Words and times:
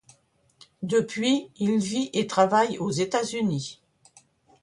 Depuis, 0.81 1.51
il 1.57 1.77
vit 1.77 2.09
et 2.13 2.25
travaille 2.25 2.79
aux 2.79 2.89
États-Unis. 2.89 3.83